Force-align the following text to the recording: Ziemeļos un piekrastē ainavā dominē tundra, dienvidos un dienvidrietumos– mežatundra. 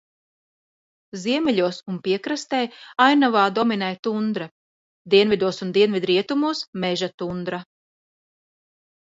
Ziemeļos 1.23 1.81
un 1.91 1.99
piekrastē 2.07 2.61
ainavā 3.05 3.43
dominē 3.59 3.91
tundra, 4.07 4.49
dienvidos 5.15 5.63
un 5.67 5.75
dienvidrietumos– 5.79 6.65
mežatundra. 6.87 7.65